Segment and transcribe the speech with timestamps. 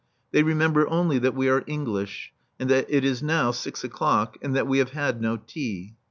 [0.31, 4.55] They remember only that we are English and that it is now six o'clock and
[4.55, 5.93] that we have had no tea.